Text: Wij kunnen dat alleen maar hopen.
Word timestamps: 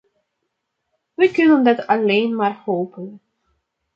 Wij 1.13 1.27
kunnen 1.31 1.63
dat 1.63 1.87
alleen 1.87 2.35
maar 2.35 2.61
hopen. 2.65 3.21